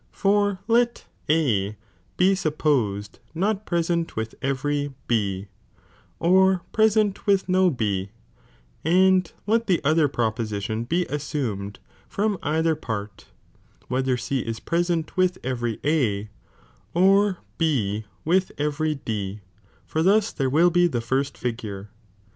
For 0.11 0.53
iiifpnim 0.67 0.67
let 0.67 1.05
A 1.29 1.77
be 2.17 2.33
supposed 2.33 3.19
nut 3.35 3.67
present 3.67 4.07
witli 4.15 4.33
every 4.41 4.95
B, 5.05 5.45
or 6.17 6.53
°"''''^* 6.53 6.61
present 6.71 7.27
with 7.27 7.45
uo 7.45 7.69
B, 7.77 8.09
and 8.83 9.31
let 9.45 9.67
the 9.67 9.79
other 9.83 10.07
proposition 10.07 10.87
he 10.89 11.05
assumed 11.05 11.77
from 12.07 12.39
either 12.41 12.73
part, 12.73 13.27
wliether 13.91 14.19
C 14.19 14.39
is 14.39 14.59
present 14.59 15.15
with 15.17 15.37
every 15.43 15.79
A, 15.85 16.31
oi 16.97 17.35
~ 18.03 18.25
with 18.25 18.51
every 18.57 18.95
D, 18.95 19.41
ibr 19.93 20.03
tiiua 20.03 20.33
there 20.35 20.49
will 20.49 20.71
be 20.71 20.87
the 20.87 20.99
first 20.99 21.37
figure. 21.37 21.91